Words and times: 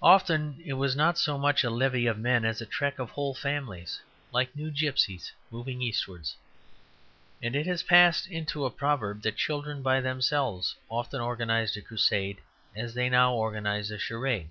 Often 0.00 0.62
it 0.64 0.72
was 0.80 0.96
not 0.96 1.18
so 1.18 1.36
much 1.36 1.62
a 1.62 1.68
levy 1.68 2.06
of 2.06 2.18
men 2.18 2.46
as 2.46 2.62
a 2.62 2.64
trek 2.64 2.98
of 2.98 3.10
whole 3.10 3.34
families, 3.34 4.00
like 4.32 4.56
new 4.56 4.70
gipsies 4.70 5.30
moving 5.50 5.82
eastwards. 5.82 6.34
And 7.42 7.54
it 7.54 7.66
has 7.66 7.82
passed 7.82 8.26
into 8.28 8.64
a 8.64 8.70
proverb 8.70 9.20
that 9.24 9.36
children 9.36 9.82
by 9.82 10.00
themselves 10.00 10.74
often 10.88 11.20
organized 11.20 11.76
a 11.76 11.82
crusade 11.82 12.38
as 12.74 12.94
they 12.94 13.10
now 13.10 13.34
organize 13.34 13.90
a 13.90 13.98
charade. 13.98 14.48